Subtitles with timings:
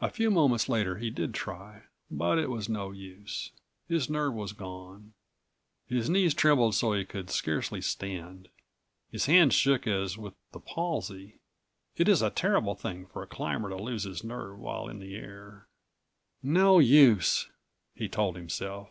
[0.00, 3.50] A few moments later he did try, but it was no use.
[3.88, 5.12] His nerve was gone.
[5.88, 8.48] His knees trembled so he could scarcely stand.
[9.10, 11.40] His hands shook as with the palsy.
[11.96, 15.16] It is a terrible thing for a climber to lose his nerve while in the
[15.16, 15.66] air.
[16.44, 17.48] "No use,"
[17.92, 18.90] he told himself.